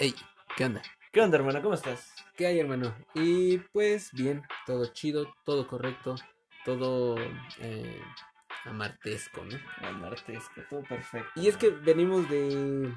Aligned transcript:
Ey, 0.00 0.12
¿qué 0.56 0.64
onda? 0.64 0.82
¿Qué 1.12 1.20
onda, 1.20 1.36
hermano? 1.36 1.62
¿Cómo 1.62 1.74
estás? 1.74 2.12
¿Qué 2.36 2.48
hay, 2.48 2.58
hermano? 2.58 2.92
Y 3.14 3.58
pues 3.58 4.10
bien, 4.12 4.42
todo 4.66 4.86
chido, 4.86 5.32
todo 5.44 5.68
correcto, 5.68 6.16
todo 6.64 7.16
eh, 7.60 8.02
amartesco, 8.64 9.44
¿no? 9.44 9.56
El 9.88 9.96
martes, 9.98 10.42
que 10.52 10.62
todo 10.62 10.82
perfecto. 10.82 11.40
Y 11.40 11.46
es 11.46 11.56
que 11.56 11.70
venimos 11.70 12.28
de 12.28 12.92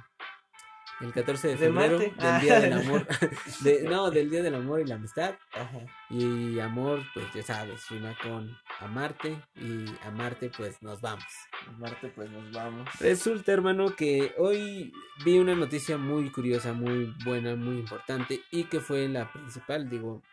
el 1.01 1.13
14 1.13 1.47
de 1.49 1.53
¿De 1.55 1.59
febrero, 1.59 1.99
del 1.99 2.15
Día 2.15 2.57
Ah, 2.57 2.59
del 2.59 2.69
no. 2.71 2.79
Amor, 2.79 3.07
de- 3.61 3.83
no, 3.83 4.09
del 4.11 4.29
Día 4.29 4.41
del 4.43 4.55
Amor 4.55 4.81
y 4.81 4.85
la 4.85 4.95
Amistad. 4.95 5.35
Ajá. 5.53 5.79
Y 6.09 6.59
amor, 6.59 7.01
pues 7.13 7.25
ya 7.33 7.43
sabes, 7.43 7.87
rima 7.89 8.15
con 8.21 8.57
amarte 8.79 9.37
y 9.55 9.85
amarte, 10.05 10.49
pues 10.55 10.81
nos 10.81 11.01
vamos. 11.01 11.25
El 11.69 11.77
martes, 11.77 12.11
pues 12.15 12.29
nos 12.31 12.51
vamos. 12.51 12.87
Resulta, 12.99 13.51
hermano, 13.51 13.95
que 13.95 14.33
hoy 14.37 14.91
vi 15.25 15.37
una 15.37 15.53
noticia 15.55 15.97
muy 15.97 16.31
curiosa, 16.31 16.73
muy 16.73 17.13
buena, 17.25 17.55
muy 17.55 17.77
importante 17.77 18.41
y 18.51 18.63
que 18.65 18.79
fue 18.79 19.07
la 19.07 19.31
principal, 19.31 19.89
digo, 19.89 20.23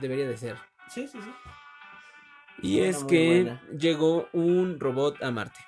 debería 0.00 0.28
de 0.28 0.36
ser. 0.36 0.56
Sí, 0.88 1.08
sí, 1.08 1.18
sí. 1.20 1.30
Y 2.60 2.78
Buena, 2.78 2.90
es 2.90 3.04
que 3.04 3.26
buena. 3.42 3.62
llegó 3.78 4.28
un 4.32 4.80
robot 4.80 5.22
a 5.22 5.30
Marte. 5.30 5.60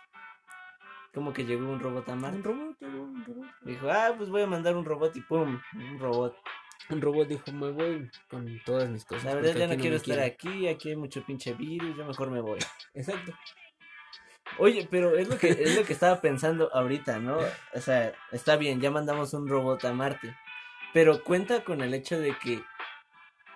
Como 1.12 1.32
que 1.32 1.44
llegó 1.44 1.68
un 1.70 1.80
robot 1.80 2.08
a 2.08 2.12
Un 2.12 2.20
Marte. 2.20 2.42
robot, 2.42 2.76
llegó 2.80 3.02
un 3.02 3.24
robot. 3.24 3.46
Dijo, 3.62 3.90
ah, 3.90 4.14
pues 4.16 4.28
voy 4.30 4.42
a 4.42 4.46
mandar 4.46 4.76
un 4.76 4.84
robot 4.84 5.16
y 5.16 5.20
pum, 5.22 5.60
un 5.74 5.98
robot. 5.98 6.36
Un 6.88 7.00
robot 7.00 7.28
dijo, 7.28 7.52
me 7.52 7.70
voy 7.70 8.10
con 8.28 8.60
todas 8.64 8.88
mis 8.88 9.04
cosas. 9.04 9.24
La 9.24 9.34
verdad 9.34 9.54
ya 9.54 9.66
no 9.66 9.76
quiero 9.76 9.96
estar 9.96 10.16
quieren". 10.16 10.32
aquí, 10.32 10.68
aquí 10.68 10.88
hay 10.90 10.96
mucho 10.96 11.24
pinche 11.24 11.52
virus, 11.54 11.96
yo 11.96 12.04
mejor 12.04 12.30
me 12.30 12.40
voy. 12.40 12.58
Exacto. 12.94 13.32
Oye, 14.58 14.88
pero 14.90 15.16
es 15.16 15.28
lo 15.28 15.38
que 15.38 15.50
es 15.50 15.76
lo 15.76 15.84
que 15.84 15.92
estaba 15.92 16.20
pensando 16.20 16.72
ahorita, 16.74 17.18
¿no? 17.20 17.38
O 17.74 17.80
sea, 17.80 18.12
está 18.32 18.56
bien, 18.56 18.80
ya 18.80 18.90
mandamos 18.90 19.32
un 19.32 19.48
robot 19.48 19.84
a 19.84 19.92
Marte, 19.92 20.36
pero 20.92 21.22
cuenta 21.22 21.62
con 21.62 21.80
el 21.80 21.94
hecho 21.94 22.18
de 22.18 22.36
que 22.36 22.62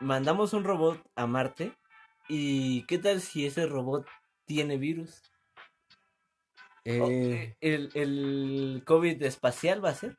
mandamos 0.00 0.52
un 0.52 0.62
robot 0.64 1.00
a 1.16 1.27
Marte 1.27 1.72
y 2.28 2.84
¿qué 2.86 2.98
tal 2.98 3.20
si 3.20 3.44
ese 3.44 3.66
robot 3.66 4.06
tiene 4.47 4.78
virus? 4.78 5.20
Eh, 6.84 7.56
el, 7.60 7.90
el 7.94 8.82
COVID 8.84 9.22
espacial 9.22 9.82
va 9.84 9.90
a 9.90 9.94
ser. 9.94 10.16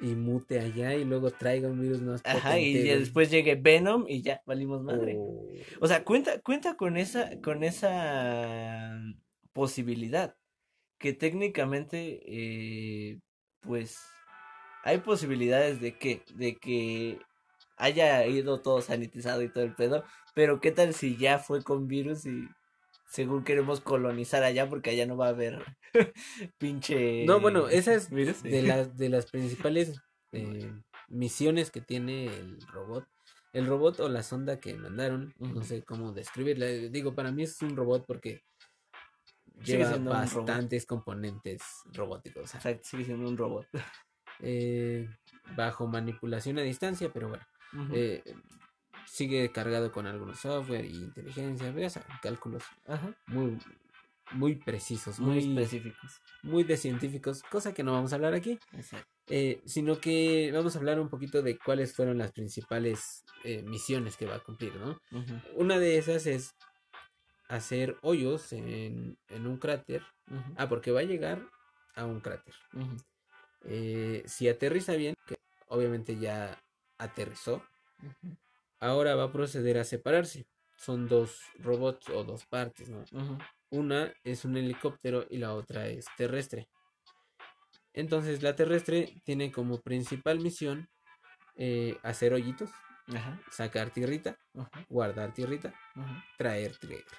y 0.00 0.16
mute 0.16 0.58
allá 0.58 0.94
y 0.94 1.04
luego 1.04 1.30
traiga 1.30 1.68
un 1.68 1.80
virus 1.80 2.02
más 2.02 2.20
Ajá, 2.24 2.58
y 2.58 2.72
potente 2.72 2.84
ya 2.88 2.94
de- 2.94 2.98
después 3.00 3.30
llegue 3.30 3.54
Venom 3.54 4.04
y 4.08 4.22
ya 4.22 4.42
valimos 4.44 4.82
madre. 4.82 5.14
Oh. 5.16 5.48
O 5.80 5.86
sea, 5.86 6.04
cuenta, 6.04 6.40
cuenta 6.40 6.76
con 6.76 6.96
esa, 6.96 7.40
con 7.40 7.62
esa 7.62 9.00
posibilidad. 9.52 10.34
Que 10.98 11.12
técnicamente, 11.12 12.20
eh, 12.26 13.20
pues, 13.60 14.00
hay 14.82 14.98
posibilidades 14.98 15.80
de 15.80 15.96
que, 15.98 16.22
de 16.34 16.56
que 16.56 17.20
haya 17.76 18.26
ido 18.26 18.62
todo 18.62 18.80
sanitizado 18.80 19.42
y 19.42 19.48
todo 19.52 19.62
el 19.64 19.74
pedo. 19.74 20.04
Pero 20.34 20.60
qué 20.60 20.72
tal 20.72 20.92
si 20.94 21.16
ya 21.16 21.38
fue 21.38 21.62
con 21.62 21.86
virus 21.86 22.26
y 22.26 22.48
según 23.14 23.44
queremos 23.44 23.80
colonizar 23.80 24.42
allá 24.42 24.68
porque 24.68 24.90
allá 24.90 25.06
no 25.06 25.16
va 25.16 25.26
a 25.26 25.30
haber 25.30 25.64
pinche 26.58 27.24
No, 27.24 27.38
bueno, 27.38 27.68
esa 27.68 27.94
es 27.94 28.10
de 28.10 28.62
las 28.62 28.96
de 28.96 29.08
las 29.08 29.30
principales 29.30 30.00
eh, 30.32 30.72
misiones 31.06 31.70
que 31.70 31.80
tiene 31.80 32.26
el 32.26 32.60
robot. 32.66 33.06
El 33.52 33.66
robot 33.68 34.00
o 34.00 34.08
la 34.08 34.24
sonda 34.24 34.58
que 34.58 34.74
mandaron, 34.74 35.32
no 35.38 35.62
sé 35.62 35.84
cómo 35.84 36.12
describirla. 36.12 36.66
eh, 36.66 36.88
Digo, 36.90 37.14
para 37.14 37.30
mí 37.30 37.44
es 37.44 37.62
un 37.62 37.76
robot 37.76 38.04
porque 38.04 38.42
lleva 39.62 39.96
bastantes 39.96 40.84
componentes 40.86 41.62
robóticos. 41.92 42.52
o 42.52 42.60
sea, 42.60 42.76
sigue 42.82 43.04
siendo 43.04 43.28
un 43.28 43.36
robot. 43.36 43.68
eh, 44.40 45.08
bajo 45.56 45.86
manipulación 45.86 46.58
a 46.58 46.62
distancia, 46.62 47.12
pero 47.12 47.28
bueno. 47.28 47.44
Eh, 47.92 48.24
sigue 49.06 49.50
cargado 49.52 49.92
con 49.92 50.06
algunos 50.06 50.40
software 50.40 50.84
y 50.84 50.96
inteligencia, 50.96 51.72
saben, 51.90 52.08
cálculos 52.22 52.64
Ajá. 52.86 53.14
muy, 53.26 53.58
muy 54.32 54.56
precisos, 54.56 55.18
Muy 55.18 55.44
muy, 55.46 55.58
específicos. 55.58 56.20
muy 56.42 56.64
de 56.64 56.76
científicos, 56.76 57.42
cosa 57.50 57.72
que 57.72 57.82
no 57.82 57.92
vamos 57.92 58.12
a 58.12 58.16
hablar 58.16 58.34
aquí. 58.34 58.58
Eh, 59.28 59.62
sino 59.64 60.00
que 60.00 60.50
vamos 60.52 60.76
a 60.76 60.78
hablar 60.78 61.00
un 61.00 61.08
poquito 61.08 61.40
de 61.42 61.58
cuáles 61.58 61.94
fueron 61.94 62.18
las 62.18 62.32
principales 62.32 63.24
eh, 63.42 63.62
misiones 63.62 64.16
que 64.16 64.26
va 64.26 64.36
a 64.36 64.40
cumplir, 64.42 64.74
¿no? 64.76 64.98
Una 65.54 65.78
de 65.78 65.96
esas 65.98 66.26
es 66.26 66.50
hacer 67.48 67.96
hoyos 68.02 68.52
en, 68.52 69.16
en 69.28 69.46
un 69.46 69.58
cráter. 69.58 70.02
Ah, 70.56 70.68
porque 70.68 70.90
va 70.90 71.00
a 71.00 71.04
llegar 71.04 71.48
a 71.94 72.04
un 72.06 72.20
cráter. 72.20 72.54
Eh, 73.62 74.22
si 74.26 74.48
aterriza 74.48 74.94
bien, 74.94 75.14
que 75.26 75.36
obviamente 75.68 76.18
ya 76.18 76.58
aterrizó, 76.98 77.62
Ujú, 78.02 78.36
ahora 78.84 79.14
va 79.14 79.24
a 79.24 79.32
proceder 79.32 79.78
a 79.78 79.84
separarse. 79.84 80.46
Son 80.76 81.08
dos 81.08 81.40
robots 81.58 82.08
o 82.10 82.24
dos 82.24 82.44
partes, 82.44 82.88
¿no? 82.88 83.04
Una 83.70 84.12
es 84.24 84.44
un 84.44 84.56
helicóptero 84.56 85.26
y 85.30 85.38
la 85.38 85.54
otra 85.54 85.86
es 85.88 86.06
terrestre. 86.16 86.68
Entonces 87.92 88.42
la 88.42 88.54
terrestre 88.56 89.14
tiene 89.24 89.50
como 89.52 89.80
principal 89.80 90.40
misión 90.40 90.88
eh, 91.56 91.96
hacer 92.02 92.34
hoyitos, 92.34 92.70
Ajá, 93.14 93.40
sacar 93.50 93.90
tierrita, 93.90 94.36
ajá, 94.54 94.70
guardar 94.88 95.32
tierrita, 95.32 95.74
ajá. 95.94 96.24
traer 96.36 96.76
tierrita. 96.76 97.16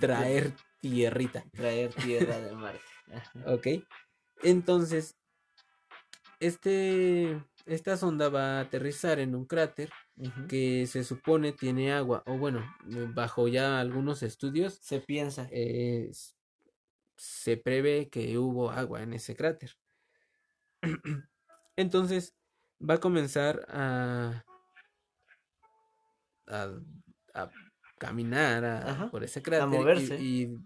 Traer, 0.00 0.52
tierrita. 0.80 1.44
traer 1.52 1.92
tierra 1.94 2.38
de 2.38 2.52
Marte. 2.56 2.80
Ajá. 3.12 3.52
Ok. 3.52 3.66
Entonces, 4.42 5.16
este, 6.40 7.40
esta 7.66 7.96
sonda 7.96 8.28
va 8.28 8.58
a 8.58 8.60
aterrizar 8.60 9.18
en 9.18 9.34
un 9.34 9.44
cráter 9.46 9.90
que 10.48 10.86
se 10.86 11.04
supone 11.04 11.52
tiene 11.52 11.92
agua. 11.92 12.22
O 12.26 12.36
bueno, 12.38 12.64
bajo 13.14 13.48
ya 13.48 13.80
algunos 13.80 14.22
estudios, 14.22 14.74
Se 14.82 15.00
piensa. 15.00 15.48
eh, 15.50 16.10
se 17.16 17.56
prevé 17.56 18.08
que 18.08 18.36
hubo 18.38 18.70
agua 18.70 19.02
en 19.02 19.12
ese 19.14 19.34
cráter. 19.36 19.76
Entonces 21.76 22.34
va 22.80 22.94
a 22.94 23.00
comenzar 23.00 23.64
a, 23.68 24.44
a, 26.48 26.68
a 27.34 27.50
caminar 27.98 28.64
a- 28.64 28.90
Ajá, 28.90 29.10
por 29.10 29.22
ese 29.24 29.42
cráter 29.42 29.68
y- 29.72 29.78
moverse. 29.78 30.18
y, 30.20 30.58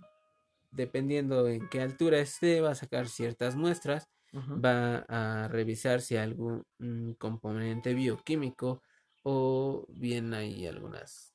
dependiendo 0.71 1.49
en 1.49 1.69
qué 1.71 1.81
altura 1.81 2.19
esté 2.19 2.61
va 2.61 2.71
a 2.73 2.75
sacar 2.75 3.09
ciertas 3.09 3.57
muestras, 3.57 4.09
Va 4.37 4.99
a 5.09 5.49
revisar 5.49 6.01
si 6.03 6.17
hay 6.17 6.25
algún 6.25 6.65
mm, 6.79 7.13
componente 7.13 7.95
bioquímico 7.95 8.83
o 9.23 9.87
bien 9.89 10.35
hay 10.35 10.67
algunas, 10.67 11.35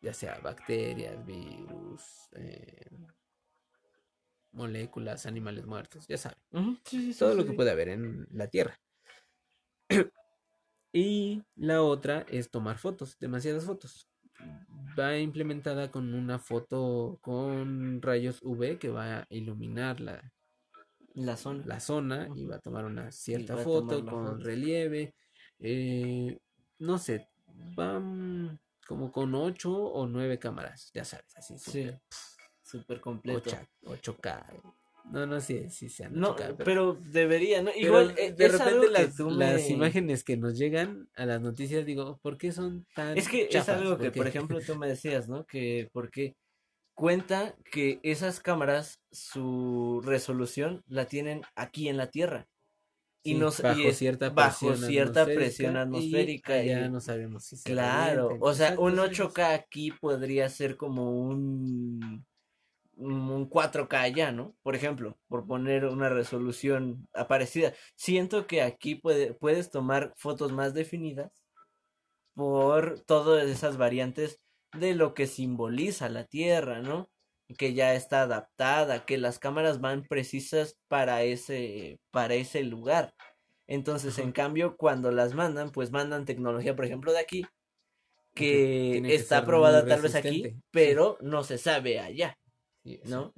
ya 0.00 0.14
sea 0.14 0.38
bacterias, 0.38 1.24
virus, 1.26 2.28
eh, 2.32 2.88
moléculas, 4.52 5.26
animales 5.26 5.66
muertos, 5.66 6.06
ya 6.06 6.16
saben, 6.16 6.38
sí, 6.84 7.12
sí, 7.12 7.18
todo 7.18 7.32
sí, 7.32 7.36
lo 7.36 7.44
que 7.44 7.52
puede 7.52 7.70
haber 7.70 7.88
en 7.88 8.26
la 8.30 8.48
Tierra. 8.48 8.78
Y 10.92 11.42
la 11.56 11.82
otra 11.82 12.24
es 12.30 12.50
tomar 12.50 12.78
fotos, 12.78 13.18
demasiadas 13.18 13.66
fotos. 13.66 14.08
Va 14.98 15.18
implementada 15.18 15.90
con 15.90 16.14
una 16.14 16.38
foto 16.38 17.18
con 17.20 18.00
rayos 18.00 18.40
UV 18.42 18.78
que 18.78 18.88
va 18.88 19.18
a 19.18 19.26
iluminar 19.28 20.00
la, 20.00 20.32
La 21.16 21.36
zona. 21.36 21.64
la 21.66 21.80
zona 21.80 22.28
y 22.36 22.44
va 22.44 22.56
a 22.56 22.60
tomar 22.60 22.84
una 22.84 23.10
cierta 23.10 23.56
foto 23.56 24.04
con 24.04 24.26
foto. 24.26 24.36
relieve. 24.38 25.14
eh, 25.58 26.38
no 26.78 26.98
sé, 26.98 27.28
van 27.74 28.60
como 28.86 29.10
con 29.10 29.34
ocho 29.34 29.72
o 29.74 30.06
nueve 30.06 30.38
cámaras, 30.38 30.90
ya 30.94 31.04
sabes, 31.04 31.34
así 31.36 31.54
Sí, 31.58 31.90
súper 32.62 33.00
completo. 33.00 33.50
8, 33.82 34.18
8K. 34.18 34.62
No, 35.10 35.24
no 35.24 35.40
sé 35.40 35.70
si 35.70 35.88
sean 35.88 36.12
No, 36.14 36.36
8K, 36.36 36.56
pero 36.64 36.94
debería, 36.94 37.62
¿no? 37.62 37.70
Igual, 37.74 38.14
eh, 38.18 38.32
de 38.32 38.48
repente 38.48 38.90
las, 38.90 39.70
imágenes 39.70 40.24
que 40.24 40.36
nos 40.36 40.58
llegan 40.58 41.08
a 41.14 41.26
las 41.26 41.40
noticias, 41.40 41.86
digo, 41.86 42.18
¿por 42.22 42.36
qué 42.38 42.52
son 42.52 42.86
tan 42.94 43.16
Es 43.16 43.28
que 43.28 43.48
es 43.50 43.68
algo 43.68 43.96
que, 43.98 44.10
¿Por 44.10 44.14
por 44.14 44.24
qué? 44.24 44.28
ejemplo, 44.30 44.60
tú 44.60 44.76
me 44.76 44.88
decías, 44.88 45.28
¿no? 45.28 45.46
Que 45.46 45.88
porque 45.92 46.36
cuenta 46.96 47.56
que 47.72 48.00
esas 48.02 48.40
cámaras, 48.40 49.02
su 49.12 50.02
resolución 50.04 50.82
la 50.88 51.06
tienen 51.06 51.42
aquí 51.56 51.88
en 51.88 51.98
la 51.98 52.10
Tierra. 52.10 52.48
y 53.24 53.34
Sí, 53.34 53.36
nos 53.36 53.60
y 53.62 53.62
bajo 53.62 53.88
es- 53.88 53.98
cierta 53.98 54.34
bajo 54.34 54.74
presión 54.74 54.84
cierta 54.86 55.20
atmosférica, 55.24 55.34
presión 55.34 55.76
atmosférica 55.76 56.64
y 56.64 56.64
ya 56.64 56.88
no 56.88 57.00
sabemos 57.00 57.44
si 57.44 57.56
se 57.56 57.74
Claro, 57.74 57.76
revienten. 57.76 58.38
o 58.40 58.54
sea, 58.54 58.68
Exacto, 58.68 58.78
un 58.78 58.98
sí, 58.98 59.00
sí, 59.00 59.10
8K 59.10 59.52
aquí 59.54 59.90
podría 59.92 60.48
ser 60.48 60.76
como 60.76 61.10
un, 61.20 62.24
un 62.96 63.48
4K 63.48 64.08
ya, 64.08 64.32
¿no? 64.32 64.56
Por 64.62 64.76
ejemplo, 64.76 65.18
por 65.28 65.46
poner 65.46 65.86
una 65.86 66.08
resolución 66.08 67.08
parecida. 67.28 67.74
Siento 67.96 68.46
que 68.46 68.62
aquí 68.62 68.94
puede, 68.96 69.34
puedes 69.34 69.70
tomar 69.70 70.14
fotos 70.16 70.52
más 70.52 70.74
definidas 70.74 71.44
por 72.34 73.00
todas 73.00 73.48
esas 73.48 73.76
variantes 73.78 74.40
de 74.78 74.94
lo 74.94 75.14
que 75.14 75.26
simboliza 75.26 76.08
la 76.08 76.24
Tierra, 76.24 76.80
¿no? 76.80 77.08
Que 77.58 77.74
ya 77.74 77.94
está 77.94 78.22
adaptada, 78.22 79.04
que 79.04 79.18
las 79.18 79.38
cámaras 79.38 79.80
van 79.80 80.04
precisas 80.04 80.76
para 80.88 81.22
ese, 81.22 81.98
para 82.10 82.34
ese 82.34 82.64
lugar. 82.64 83.14
Entonces, 83.68 84.18
en 84.18 84.32
cambio, 84.32 84.76
cuando 84.76 85.10
las 85.10 85.34
mandan, 85.34 85.70
pues 85.70 85.90
mandan 85.90 86.24
tecnología, 86.24 86.76
por 86.76 86.84
ejemplo, 86.84 87.12
de 87.12 87.20
aquí, 87.20 87.46
que 88.34 89.02
está 89.06 89.38
aprobada 89.38 89.86
tal 89.86 90.02
vez 90.02 90.14
aquí, 90.14 90.42
sí. 90.42 90.54
pero 90.70 91.18
no 91.20 91.42
se 91.42 91.58
sabe 91.58 91.98
allá. 91.98 92.36
Sí, 92.84 93.00
¿no? 93.04 93.32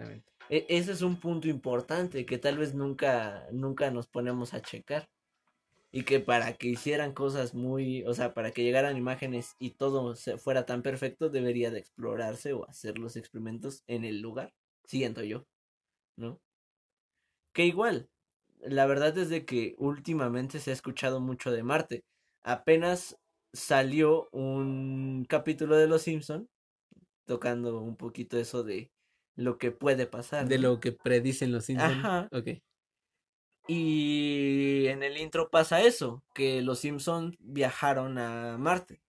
E- 0.51 0.67
ese 0.69 0.93
es 0.93 1.03
un 1.03 1.21
punto 1.21 1.49
importante 1.49 2.27
que 2.27 2.39
tal 2.39 2.59
vez 2.59 2.75
nunca, 2.75 3.47
nunca 3.53 3.91
nos 3.91 4.09
ponemos 4.09 4.55
a 4.55 4.61
checar. 4.61 5.09
Y 5.91 6.03
que 6.03 6.21
para 6.21 6.53
que 6.55 6.69
hicieran 6.69 7.13
cosas 7.15 7.55
muy, 7.55 8.05
o 8.05 8.13
sea, 8.13 8.35
para 8.35 8.51
que 8.51 8.63
llegaran 8.63 8.97
imágenes 8.97 9.57
y 9.59 9.71
todo 9.71 10.15
se 10.17 10.37
fuera 10.37 10.67
tan 10.67 10.83
perfecto, 10.83 11.31
debería 11.31 11.71
de 11.71 11.79
explorarse 11.79 12.53
o 12.53 12.69
hacer 12.69 12.99
los 12.99 13.17
experimentos 13.17 13.83
en 13.87 14.05
el 14.05 14.21
lugar, 14.21 14.53
siento 14.85 15.23
yo, 15.23 15.47
¿no? 16.17 16.41
Que 17.55 17.65
igual, 17.65 18.11
la 18.61 18.87
verdad 18.87 19.17
es 19.17 19.31
de 19.31 19.45
que 19.45 19.75
últimamente 19.79 20.59
se 20.61 20.71
ha 20.71 20.75
escuchado 20.75 21.21
mucho 21.21 21.51
de 21.51 21.63
Marte. 21.63 22.05
Apenas 22.43 23.17
salió 23.53 24.29
un 24.31 25.25
capítulo 25.29 25.77
de 25.77 25.89
Los 25.89 26.03
Simpson 26.03 26.49
tocando 27.25 27.81
un 27.81 27.97
poquito 27.97 28.39
eso 28.39 28.63
de 28.63 28.91
lo 29.37 29.59
que 29.59 29.71
puede 29.71 30.07
pasar. 30.07 30.49
De 30.49 30.59
¿no? 30.59 30.71
lo 30.71 30.81
que 30.81 30.93
predicen 30.93 31.53
los 31.53 31.67
Simpsons. 31.67 31.93
Ajá. 31.93 32.29
Ok. 32.33 32.49
Y 33.69 34.87
en 34.87 35.03
el 35.03 35.19
intro 35.19 35.51
pasa 35.51 35.83
eso, 35.83 36.25
que 36.35 36.63
los 36.63 36.79
Simpson 36.81 37.37
viajaron 37.39 38.19
a 38.19 38.57
Marte. 38.59 39.03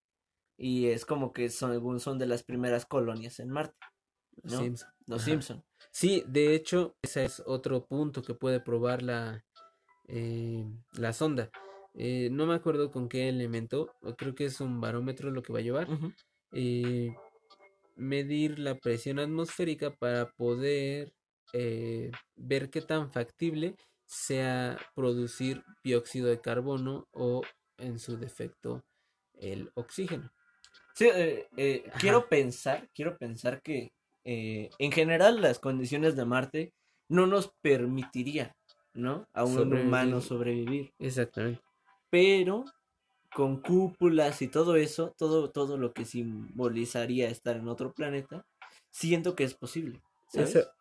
Y 0.57 0.88
es 0.88 1.06
como 1.06 1.31
que 1.31 1.50
son, 1.50 1.71
según 1.71 2.01
son 2.01 2.19
de 2.19 2.27
las 2.27 2.44
primeras 2.44 2.85
colonias 2.85 3.39
en 3.39 3.50
Marte. 3.50 3.77
Simpson. 4.45 4.89
Los 5.07 5.21
Ajá. 5.21 5.31
Simpson. 5.31 5.63
Sí, 5.91 6.23
de 6.27 6.53
hecho, 6.53 6.97
ese 7.01 7.25
es 7.25 7.41
otro 7.45 7.85
punto 7.85 8.21
que 8.21 8.33
puede 8.33 8.59
probar 8.59 9.01
la, 9.01 9.45
eh, 10.07 10.65
la 10.94 11.13
sonda. 11.13 11.50
Eh, 11.94 12.29
no 12.31 12.45
me 12.45 12.53
acuerdo 12.53 12.91
con 12.91 13.09
qué 13.09 13.29
elemento, 13.29 13.94
creo 14.17 14.35
que 14.35 14.45
es 14.45 14.62
un 14.62 14.79
barómetro 14.79 15.31
lo 15.31 15.41
que 15.41 15.53
va 15.53 15.59
a 15.59 15.63
llevar. 15.63 15.88
Eh, 16.51 17.15
medir 17.95 18.59
la 18.59 18.75
presión 18.75 19.19
atmosférica 19.19 19.91
para 19.91 20.29
poder 20.31 21.13
eh, 21.53 22.12
ver 22.35 22.69
qué 22.69 22.81
tan 22.81 23.12
factible 23.12 23.75
sea 24.09 24.77
producir 24.95 25.63
dióxido 25.83 26.27
de 26.29 26.41
carbono 26.41 27.07
o 27.11 27.44
en 27.77 28.00
su 28.00 28.17
defecto 28.17 28.83
el 29.35 29.71
oxígeno. 29.75 30.31
Sí, 30.95 31.07
eh, 31.13 31.47
eh, 31.57 31.89
quiero 32.00 32.27
pensar, 32.27 32.89
quiero 32.94 33.17
pensar 33.17 33.61
que 33.61 33.94
eh, 34.25 34.71
en 34.79 34.91
general 34.91 35.41
las 35.41 35.59
condiciones 35.59 36.15
de 36.15 36.25
Marte 36.25 36.73
no 37.07 37.27
nos 37.27 37.53
permitiría, 37.61 38.56
¿no? 38.95 39.27
A 39.33 39.44
un 39.45 39.59
humano 39.73 40.21
Sobrevivir. 40.21 40.27
sobrevivir. 40.27 40.94
Exactamente. 40.97 41.62
Pero 42.09 42.65
con 43.35 43.62
cúpulas 43.62 44.41
y 44.41 44.47
todo 44.47 44.75
eso, 44.75 45.13
todo, 45.17 45.51
todo 45.51 45.77
lo 45.77 45.94
que 45.94 46.03
simbolizaría 46.05 47.29
estar 47.29 47.57
en 47.57 47.67
otro 47.67 47.94
planeta, 47.94 48.44
siento 48.89 49.35
que 49.35 49.44
es 49.44 49.53
posible. 49.53 50.01
¿sabes? 50.33 50.55
Eso- 50.55 50.71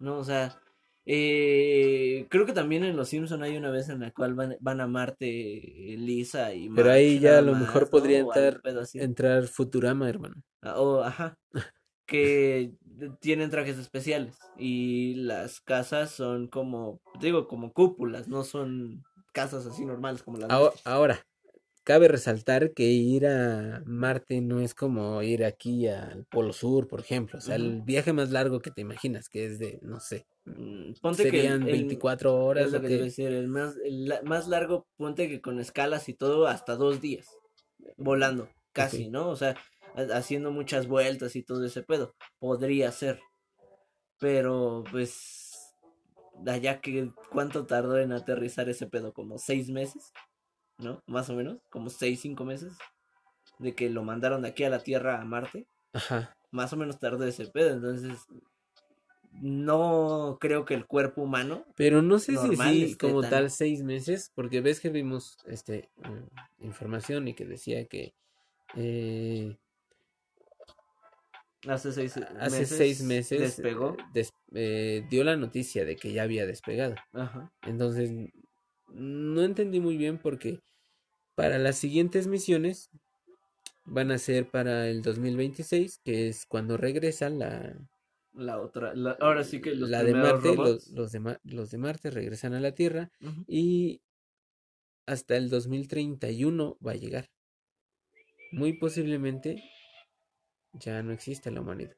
No, 0.00 0.18
o 0.18 0.24
sea, 0.24 0.60
eh, 1.08 2.26
creo 2.28 2.44
que 2.46 2.52
también 2.52 2.84
en 2.84 2.96
Los 2.96 3.08
Simpson 3.10 3.42
hay 3.42 3.56
una 3.56 3.70
vez 3.70 3.88
en 3.88 4.00
la 4.00 4.10
cual 4.10 4.34
van, 4.34 4.56
van 4.60 4.80
a 4.80 4.86
Marte 4.86 5.26
eh, 5.94 5.96
Lisa 5.96 6.52
y 6.52 6.68
Pero 6.68 6.90
ahí 6.90 7.20
ya 7.20 7.38
a 7.38 7.42
lo 7.42 7.54
mejor 7.54 7.88
podría 7.88 8.18
entrar- 8.20 8.60
entrar 8.94 9.46
Futurama, 9.46 10.08
hermano. 10.08 10.34
Ah, 10.62 10.80
O, 10.80 11.02
ajá, 11.02 11.38
que 12.06 12.72
tienen 13.20 13.50
trajes 13.50 13.78
especiales 13.78 14.36
y 14.56 15.14
las 15.14 15.60
casas 15.60 16.10
son 16.10 16.48
como, 16.48 17.00
digo, 17.20 17.46
como 17.46 17.72
cúpulas, 17.72 18.28
no 18.28 18.42
son 18.44 19.04
casas 19.32 19.66
así 19.66 19.84
normales 19.84 20.22
como 20.22 20.38
las 20.38 20.50
Aho- 20.50 20.70
nuestras. 20.70 20.86
Ahora, 20.86 21.26
cabe 21.86 22.08
resaltar 22.08 22.72
que 22.72 22.82
ir 22.82 23.28
a 23.28 23.80
Marte 23.86 24.40
no 24.40 24.60
es 24.60 24.74
como 24.74 25.22
ir 25.22 25.44
aquí 25.44 25.86
al 25.86 26.26
Polo 26.26 26.52
Sur, 26.52 26.88
por 26.88 26.98
ejemplo. 26.98 27.38
O 27.38 27.40
sea, 27.40 27.54
el 27.54 27.80
viaje 27.82 28.12
más 28.12 28.30
largo 28.32 28.58
que 28.60 28.72
te 28.72 28.80
imaginas, 28.80 29.28
que 29.28 29.46
es 29.46 29.58
de, 29.60 29.78
no 29.82 30.00
sé, 30.00 30.26
Mm, 30.48 30.92
Ponte 31.02 31.22
que 31.24 31.28
el- 31.28 31.34
serían 31.34 31.62
el- 31.62 31.72
24 31.72 32.30
es 32.30 32.44
horas. 32.46 32.72
lo 32.72 32.78
o 32.78 32.82
que 32.82 32.86
qué. 32.88 32.98
decir, 32.98 33.32
el 33.32 33.48
más, 33.48 33.74
el 33.84 34.04
la- 34.06 34.22
más 34.22 34.46
largo, 34.46 34.86
ponte 34.96 35.28
que 35.28 35.40
con 35.40 35.58
escalas 35.58 36.08
y 36.08 36.14
todo, 36.14 36.46
hasta 36.46 36.76
dos 36.76 37.00
días, 37.00 37.26
volando, 37.96 38.48
casi. 38.72 39.08
¿no? 39.10 39.28
O 39.28 39.34
sea, 39.34 39.56
ha- 39.96 40.16
haciendo 40.16 40.52
muchas 40.52 40.86
vueltas 40.86 41.34
y 41.34 41.42
todo 41.42 41.64
ese 41.64 41.82
pedo, 41.82 42.14
podría 42.38 42.92
ser, 42.92 43.18
pero 44.20 44.84
pues, 44.90 45.74
allá 46.46 46.80
que, 46.80 47.10
¿cuánto 47.32 47.66
tardó 47.66 47.98
en 47.98 48.12
aterrizar 48.12 48.68
ese 48.68 48.86
pedo? 48.86 49.12
Como 49.12 49.38
seis 49.38 49.68
meses, 49.68 50.12
¿no? 50.78 51.02
Más 51.06 51.28
o 51.30 51.34
menos, 51.34 51.58
como 51.70 51.90
seis, 51.90 52.20
cinco 52.20 52.44
meses, 52.44 52.72
de 53.58 53.74
que 53.74 53.90
lo 53.90 54.02
mandaron 54.04 54.42
de 54.42 54.48
aquí 54.48 54.64
a 54.64 54.70
la 54.70 54.80
Tierra 54.80 55.20
a 55.20 55.24
Marte, 55.24 55.66
Ajá. 55.92 56.36
más 56.50 56.72
o 56.72 56.76
menos 56.76 56.98
tardó 56.98 57.24
ese 57.24 57.46
pedo, 57.46 57.74
entonces... 57.74 58.26
No 59.42 60.38
creo 60.40 60.64
que 60.64 60.72
el 60.72 60.86
cuerpo 60.86 61.20
humano 61.20 61.66
Pero 61.76 62.00
no 62.00 62.18
sé 62.18 62.38
si 62.38 62.56
sí, 62.56 62.96
como 62.96 63.20
tan- 63.20 63.30
tal, 63.30 63.50
seis 63.50 63.82
meses, 63.82 64.32
porque 64.34 64.62
ves 64.62 64.80
que 64.80 64.88
vimos 64.88 65.36
este 65.46 65.90
mm, 65.96 66.64
información 66.64 67.28
y 67.28 67.34
que 67.34 67.44
decía 67.44 67.84
que 67.84 68.14
eh, 68.74 69.58
Hace 71.68 71.92
seis 71.92 72.16
hace 72.16 72.60
meses 72.60 72.68
seis 72.68 73.02
meses 73.02 73.40
despegó. 73.40 73.94
eh, 73.98 74.02
des- 74.14 74.32
eh, 74.54 75.04
dio 75.10 75.22
la 75.24 75.36
noticia 75.36 75.84
de 75.84 75.96
que 75.96 76.12
ya 76.12 76.22
había 76.22 76.46
despegado. 76.46 76.94
Ajá. 77.12 77.52
Entonces, 77.62 78.10
no 78.88 79.42
entendí 79.42 79.80
muy 79.80 79.96
bien 79.96 80.18
porque 80.18 80.60
para 81.36 81.58
las 81.58 81.76
siguientes 81.76 82.26
misiones 82.26 82.90
van 83.84 84.10
a 84.10 84.18
ser 84.18 84.50
para 84.50 84.88
el 84.88 85.02
2026, 85.02 86.00
que 86.04 86.28
es 86.28 86.44
cuando 86.46 86.76
regresa 86.76 87.30
la, 87.30 87.78
La 88.32 88.60
otra, 88.60 88.92
la- 88.94 89.16
ahora 89.20 89.44
sí 89.44 89.60
que 89.60 89.74
los 89.76 89.88
la 89.88 90.02
de 90.02 90.12
Marte, 90.14 90.56
los, 90.56 90.88
los 90.88 91.12
de, 91.12 91.38
los 91.44 91.70
de 91.70 91.78
Marte 91.78 92.10
regresan 92.10 92.54
a 92.54 92.60
la 92.60 92.72
Tierra 92.72 93.10
y 93.46 94.00
hasta 95.06 95.36
el 95.36 95.48
2031 95.50 96.78
va 96.84 96.92
a 96.92 96.96
llegar. 96.96 97.30
Muy 98.50 98.72
posiblemente 98.72 99.62
ya 100.72 101.02
no 101.02 101.12
existe 101.12 101.50
la 101.50 101.60
humanidad. 101.60 101.94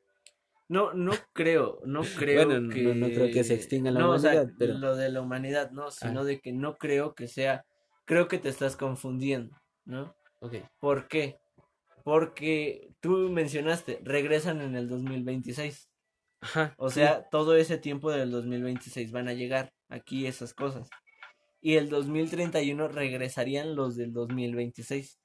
No, 0.68 0.92
no 0.92 1.12
creo, 1.33 1.80
no 1.87 2.02
creo 2.18 2.45
Bueno, 2.47 2.75
que... 2.75 2.83
no- 2.83 2.95
no 2.95 3.07
creo 3.07 3.33
que 3.33 3.45
se 3.45 3.54
extinga 3.54 3.90
la 3.90 4.00
No, 4.00 4.11
o 4.11 4.18
sea, 4.18 4.33
humanidad, 4.33 4.54
pero- 4.59 4.75
lo 4.75 4.97
de 4.97 5.09
la 5.11 5.21
humanidad, 5.23 5.71
no, 5.71 5.90
sino 5.90 6.21
Ah. 6.21 6.25
de 6.25 6.40
que 6.40 6.52
no 6.52 6.76
creo 6.76 7.14
que 7.14 7.28
sea... 7.28 7.64
Creo 8.09 8.27
que 8.27 8.38
te 8.38 8.49
estás 8.49 8.75
confundiendo, 8.75 9.55
¿no? 9.85 10.15
Ok. 10.41 10.55
¿Por 10.81 11.09
qué? 11.09 11.37
Porque 12.05 12.88
tú 13.00 13.29
mencionaste, 13.31 14.00
regresan 14.03 14.62
en 14.62 14.77
el 14.77 14.88
2026. 14.88 15.91
Ajá. 16.41 16.75
O 16.79 16.88
sí. 16.88 16.95
sea, 16.95 17.29
todo 17.29 17.55
ese 17.55 17.77
tiempo 17.77 18.11
del 18.11 18.31
2026 18.31 19.12
van 19.12 19.29
a 19.29 19.35
llegar 19.35 19.75
aquí 19.91 20.27
esas 20.27 20.55
cosas. 20.55 20.88
Y 21.61 21.75
el 21.75 21.91
2031 21.91 22.88
regresarían 22.88 23.77
los 23.77 23.95
del 23.97 24.15
2026. 24.15 25.19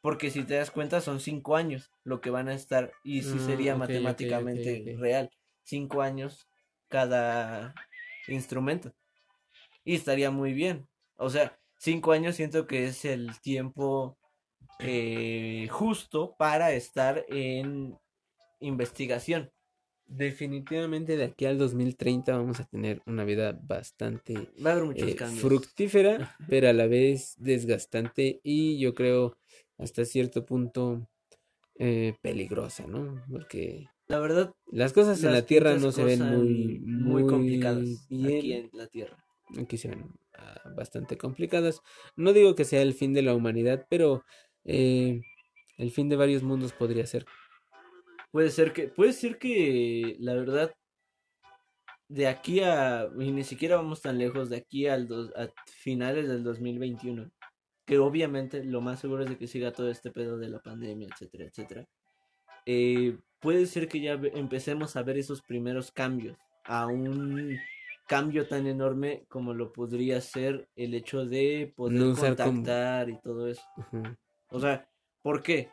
Porque 0.00 0.30
si 0.30 0.42
te 0.44 0.54
das 0.54 0.70
cuenta 0.70 1.02
son 1.02 1.20
cinco 1.20 1.54
años 1.54 1.90
lo 2.02 2.22
que 2.22 2.30
van 2.30 2.48
a 2.48 2.54
estar. 2.54 2.92
Y 3.04 3.24
sí 3.24 3.36
Mm, 3.36 3.46
sería 3.46 3.76
matemáticamente 3.76 4.96
real. 4.98 5.30
Cinco 5.64 6.00
años 6.00 6.48
cada 6.88 7.74
instrumento. 8.26 8.94
Y 9.84 9.96
estaría 9.96 10.30
muy 10.30 10.54
bien. 10.54 10.88
O 11.16 11.28
sea, 11.28 11.58
cinco 11.82 12.12
años 12.12 12.36
siento 12.36 12.66
que 12.66 12.86
es 12.86 13.04
el 13.04 13.40
tiempo 13.40 14.16
eh, 14.78 15.66
justo 15.70 16.36
para 16.38 16.72
estar 16.72 17.24
en 17.28 17.98
investigación. 18.60 19.50
Definitivamente 20.06 21.16
de 21.16 21.24
aquí 21.24 21.46
al 21.46 21.58
2030 21.58 22.36
vamos 22.36 22.60
a 22.60 22.64
tener 22.66 23.02
una 23.06 23.24
vida 23.24 23.58
bastante 23.62 24.34
Va 24.64 24.70
a 24.70 24.72
haber 24.74 24.84
muchos 24.84 25.08
eh, 25.08 25.16
fructífera, 25.40 26.36
pero 26.48 26.68
a 26.68 26.72
la 26.72 26.86
vez 26.86 27.34
desgastante 27.38 28.40
y 28.42 28.78
yo 28.78 28.94
creo 28.94 29.36
hasta 29.78 30.04
cierto 30.04 30.44
punto 30.44 31.08
eh, 31.78 32.14
peligrosa, 32.20 32.86
¿no? 32.86 33.24
Porque 33.30 33.88
La 34.06 34.18
verdad, 34.18 34.54
las 34.70 34.92
cosas 34.92 35.22
en 35.24 35.32
la 35.32 35.42
Tierra 35.46 35.76
no 35.76 35.90
se 35.90 36.04
ven 36.04 36.20
muy, 36.20 36.80
muy 36.80 37.26
complicadas 37.26 38.06
bien. 38.08 38.38
aquí 38.38 38.52
en 38.52 38.70
la 38.72 38.86
Tierra. 38.86 39.24
Aquí 39.58 39.78
se 39.78 39.88
ven 39.88 40.21
bastante 40.76 41.16
complicadas. 41.18 41.80
No 42.16 42.32
digo 42.32 42.54
que 42.54 42.64
sea 42.64 42.82
el 42.82 42.94
fin 42.94 43.12
de 43.12 43.22
la 43.22 43.34
humanidad, 43.34 43.86
pero 43.88 44.24
eh, 44.64 45.20
el 45.78 45.90
fin 45.90 46.08
de 46.08 46.16
varios 46.16 46.42
mundos 46.42 46.72
podría 46.72 47.06
ser. 47.06 47.24
Puede 48.30 48.50
ser 48.50 48.72
que, 48.72 48.88
puede 48.88 49.12
ser 49.12 49.38
que, 49.38 50.16
la 50.18 50.34
verdad, 50.34 50.74
de 52.08 52.26
aquí 52.28 52.60
a, 52.60 53.08
y 53.18 53.30
ni 53.32 53.44
siquiera 53.44 53.76
vamos 53.76 54.02
tan 54.02 54.18
lejos, 54.18 54.50
de 54.50 54.56
aquí 54.56 54.86
al 54.86 55.08
a 55.36 55.48
finales 55.66 56.28
del 56.28 56.42
2021, 56.44 57.30
que 57.86 57.98
obviamente 57.98 58.64
lo 58.64 58.80
más 58.80 59.00
seguro 59.00 59.24
es 59.24 59.30
de 59.30 59.38
que 59.38 59.46
siga 59.46 59.72
todo 59.72 59.90
este 59.90 60.10
pedo 60.10 60.38
de 60.38 60.48
la 60.48 60.60
pandemia, 60.60 61.08
etcétera, 61.10 61.44
etcétera. 61.44 61.86
Eh, 62.66 63.18
puede 63.40 63.66
ser 63.66 63.88
que 63.88 64.00
ya 64.00 64.12
empecemos 64.34 64.96
a 64.96 65.02
ver 65.02 65.18
esos 65.18 65.42
primeros 65.42 65.90
cambios 65.90 66.38
a 66.64 66.86
un 66.86 67.58
cambio 68.06 68.46
tan 68.46 68.66
enorme 68.66 69.24
como 69.28 69.54
lo 69.54 69.72
podría 69.72 70.20
ser 70.20 70.68
el 70.76 70.94
hecho 70.94 71.24
de 71.24 71.72
poder 71.74 72.14
contactar 72.14 73.08
y 73.10 73.20
todo 73.20 73.48
eso. 73.48 73.62
O 74.50 74.60
sea, 74.60 74.88
¿por 75.22 75.42
qué? 75.42 75.70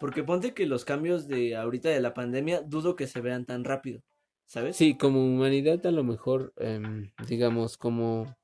Porque 0.00 0.24
ponte 0.24 0.54
que 0.54 0.66
los 0.66 0.84
cambios 0.84 1.28
de 1.28 1.56
ahorita 1.56 1.88
de 1.88 2.00
la 2.00 2.14
pandemia 2.14 2.62
dudo 2.62 2.96
que 2.96 3.06
se 3.06 3.20
vean 3.20 3.46
tan 3.46 3.64
rápido, 3.64 4.02
¿sabes? 4.46 4.76
Sí, 4.76 4.96
como 4.96 5.24
humanidad 5.24 5.84
a 5.86 5.90
lo 5.92 6.04
mejor, 6.04 6.52
em, 6.56 7.12
digamos, 7.28 7.78
como 7.78 8.36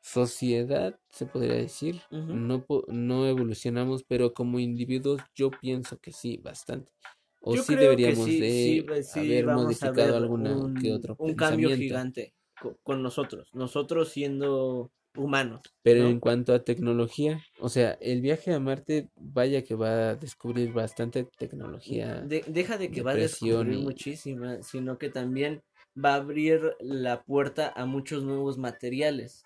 sociedad, 0.00 0.98
se 1.10 1.26
podría 1.26 1.54
decir, 1.54 2.00
no, 2.10 2.64
no 2.88 3.26
evolucionamos, 3.26 4.04
pero 4.04 4.32
como 4.32 4.58
individuos 4.58 5.20
yo 5.34 5.50
pienso 5.50 5.98
que 5.98 6.12
sí, 6.12 6.38
bastante. 6.38 6.92
O 7.40 7.56
sí 7.56 7.76
deberíamos 7.76 8.26
de 8.26 8.84
haber 9.14 9.46
modificado 9.46 10.16
alguna 10.16 10.56
un, 10.56 10.74
que 10.74 10.92
otro 10.92 11.14
un 11.18 11.34
cambio 11.34 11.70
gigante 11.76 12.34
con, 12.82 13.02
nosotros, 13.02 13.54
nosotros 13.54 14.10
siendo 14.10 14.90
humanos. 15.16 15.62
Pero 15.82 16.06
en 16.06 16.20
cuanto 16.20 16.54
a 16.54 16.64
tecnología, 16.64 17.42
o 17.60 17.68
sea, 17.68 17.92
el 18.00 18.20
viaje 18.20 18.52
a 18.52 18.60
Marte, 18.60 19.08
vaya 19.16 19.64
que 19.64 19.74
va 19.74 20.10
a 20.10 20.14
descubrir 20.14 20.72
bastante 20.72 21.26
tecnología. 21.38 22.22
deja 22.22 22.78
de 22.78 22.90
que 22.90 23.02
va 23.02 23.12
a 23.12 23.16
descubrir 23.16 23.78
muchísima, 23.78 24.62
sino 24.62 24.98
que 24.98 25.10
también 25.10 25.62
va 26.02 26.14
a 26.14 26.16
abrir 26.16 26.74
la 26.80 27.22
puerta 27.22 27.72
a 27.74 27.86
muchos 27.86 28.22
nuevos 28.22 28.58
materiales. 28.58 29.42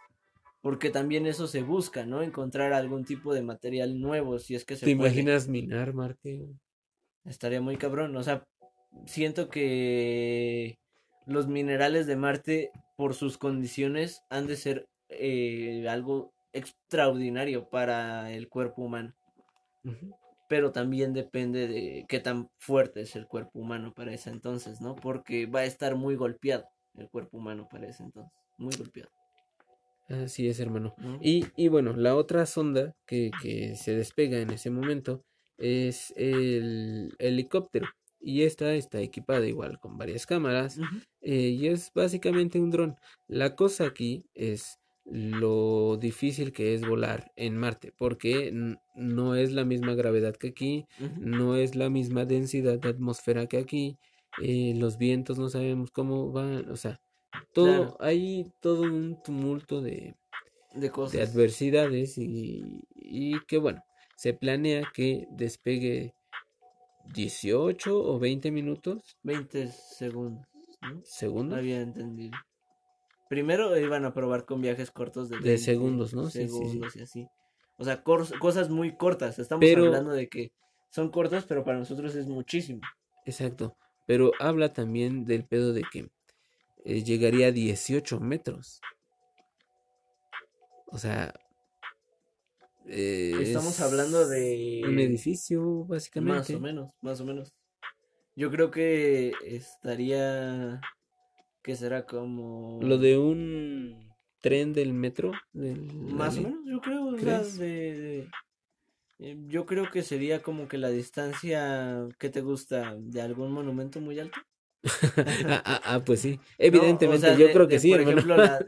Porque 0.60 0.90
también 0.90 1.26
eso 1.26 1.48
se 1.48 1.62
busca, 1.62 2.06
¿no? 2.06 2.22
Encontrar 2.22 2.72
algún 2.72 3.04
tipo 3.04 3.34
de 3.34 3.42
material 3.42 4.00
nuevo, 4.00 4.38
si 4.38 4.54
es 4.54 4.64
que 4.64 4.76
se 4.76 4.84
¿Te 4.84 4.92
imaginas 4.92 5.48
minar 5.48 5.92
Marte? 5.92 6.46
Estaría 7.24 7.60
muy 7.60 7.76
cabrón. 7.78 8.16
O 8.16 8.22
sea, 8.22 8.44
siento 9.06 9.48
que 9.48 10.78
los 11.26 11.48
minerales 11.48 12.06
de 12.06 12.16
Marte, 12.16 12.70
por 13.02 13.14
sus 13.14 13.36
condiciones, 13.36 14.22
han 14.30 14.46
de 14.46 14.54
ser 14.54 14.88
eh, 15.08 15.84
algo 15.88 16.32
extraordinario 16.52 17.68
para 17.68 18.30
el 18.30 18.48
cuerpo 18.48 18.82
humano. 18.82 19.12
Pero 20.48 20.70
también 20.70 21.12
depende 21.12 21.66
de 21.66 22.06
qué 22.08 22.20
tan 22.20 22.48
fuerte 22.58 23.00
es 23.00 23.16
el 23.16 23.26
cuerpo 23.26 23.58
humano 23.58 23.92
para 23.92 24.14
ese 24.14 24.30
entonces, 24.30 24.80
¿no? 24.80 24.94
Porque 24.94 25.46
va 25.46 25.60
a 25.60 25.64
estar 25.64 25.96
muy 25.96 26.14
golpeado 26.14 26.64
el 26.94 27.08
cuerpo 27.08 27.38
humano 27.38 27.66
para 27.68 27.88
ese 27.88 28.04
entonces. 28.04 28.32
Muy 28.56 28.76
golpeado. 28.76 29.10
Así 30.08 30.46
es, 30.46 30.60
hermano. 30.60 30.94
y, 31.20 31.46
y, 31.56 31.66
bueno, 31.66 31.94
la 31.96 32.14
otra 32.14 32.46
sonda 32.46 32.94
que, 33.04 33.32
que 33.42 33.74
se 33.74 33.96
despega 33.96 34.38
en 34.38 34.50
ese 34.50 34.70
momento 34.70 35.24
es 35.58 36.14
el 36.16 37.16
helicóptero. 37.18 37.88
Y 38.22 38.42
esta 38.42 38.74
está 38.74 39.00
equipada 39.00 39.46
igual 39.46 39.78
con 39.80 39.98
varias 39.98 40.26
cámaras. 40.26 40.78
Eh, 41.20 41.48
y 41.48 41.66
es 41.66 41.90
básicamente 41.94 42.60
un 42.60 42.70
dron. 42.70 42.96
La 43.26 43.56
cosa 43.56 43.86
aquí 43.86 44.24
es 44.34 44.78
lo 45.04 45.96
difícil 45.96 46.52
que 46.52 46.74
es 46.74 46.86
volar 46.86 47.32
en 47.36 47.56
Marte. 47.56 47.92
Porque 47.96 48.52
no 48.94 49.34
es 49.34 49.52
la 49.52 49.64
misma 49.64 49.94
gravedad 49.94 50.36
que 50.36 50.48
aquí. 50.48 50.86
No 51.18 51.56
es 51.56 51.74
la 51.74 51.90
misma 51.90 52.24
densidad 52.24 52.78
de 52.78 52.90
atmósfera 52.90 53.46
que 53.46 53.58
aquí. 53.58 53.98
Eh, 54.40 54.74
los 54.76 54.98
vientos 54.98 55.38
no 55.38 55.48
sabemos 55.48 55.90
cómo 55.90 56.30
van. 56.30 56.70
O 56.70 56.76
sea, 56.76 57.00
todo, 57.52 57.96
hay 58.00 58.52
todo 58.60 58.82
un 58.82 59.20
tumulto 59.22 59.82
de, 59.82 60.14
de, 60.74 60.90
cosas. 60.90 61.12
de 61.12 61.22
adversidades. 61.22 62.18
Y, 62.18 62.80
y 62.94 63.40
que 63.46 63.58
bueno 63.58 63.82
se 64.22 64.34
planea 64.34 64.88
que 64.94 65.26
despegue 65.32 66.14
18 67.14 67.96
o 67.96 68.18
20 68.18 68.50
minutos. 68.50 69.16
20 69.22 69.68
segundos. 69.68 70.46
¿Segundos? 71.04 71.58
Había 71.58 71.80
entendido. 71.80 72.36
Primero 73.28 73.76
iban 73.78 74.04
a 74.04 74.12
probar 74.12 74.44
con 74.44 74.60
viajes 74.60 74.90
cortos 74.90 75.28
de, 75.28 75.38
de 75.38 75.58
segundos, 75.58 76.12
¿no? 76.12 76.28
Segundos 76.28 76.96
y 76.96 77.02
así. 77.02 77.28
O 77.78 77.84
sea, 77.84 78.02
cosas 78.02 78.68
muy 78.68 78.96
cortas. 78.96 79.38
Estamos 79.38 79.64
hablando 79.64 80.12
de 80.12 80.28
que 80.28 80.52
son 80.90 81.10
cortas, 81.10 81.46
pero 81.46 81.64
para 81.64 81.78
nosotros 81.78 82.14
es 82.14 82.26
muchísimo. 82.26 82.80
Exacto. 83.24 83.76
Pero 84.06 84.32
habla 84.38 84.72
también 84.72 85.24
del 85.24 85.44
pedo 85.44 85.72
de 85.72 85.82
que 85.90 86.10
eh, 86.84 87.02
llegaría 87.02 87.48
a 87.48 87.52
18 87.52 88.20
metros. 88.20 88.80
O 90.86 90.98
sea, 90.98 91.32
Estamos 92.86 93.80
hablando 93.80 94.28
de... 94.28 94.82
Un 94.84 94.98
edificio, 94.98 95.84
básicamente. 95.84 96.38
Más 96.38 96.50
o 96.50 96.60
menos, 96.60 96.92
más 97.00 97.20
o 97.20 97.24
menos. 97.24 97.54
Yo 98.34 98.50
creo 98.50 98.70
que 98.70 99.32
estaría... 99.44 100.80
que 101.62 101.76
será 101.76 102.06
como... 102.06 102.80
Lo 102.82 102.98
de 102.98 103.18
un 103.18 104.12
tren 104.40 104.72
del 104.72 104.92
metro. 104.92 105.32
más 105.52 106.36
o 106.36 106.42
menos, 106.42 106.60
yo 106.66 106.80
creo. 106.80 107.12
de, 107.12 108.28
eh, 109.18 109.36
yo 109.46 109.64
creo 109.66 109.90
que 109.90 110.02
sería 110.02 110.42
como 110.42 110.66
que 110.66 110.78
la 110.78 110.90
distancia 110.90 112.08
que 112.18 112.28
te 112.28 112.40
gusta 112.40 112.96
de 112.98 113.22
algún 113.22 113.52
monumento 113.52 114.00
muy 114.00 114.18
alto. 114.18 114.38
Ah, 114.84 114.88
ah, 115.64 115.80
ah, 115.84 116.04
pues 116.04 116.20
sí. 116.20 116.40
Evidentemente, 116.58 117.36
yo 117.36 117.52
creo 117.52 117.68
que 117.68 117.78
sí. 117.78 117.90
Por 117.90 118.00
ejemplo, 118.00 118.36
la, 118.36 118.64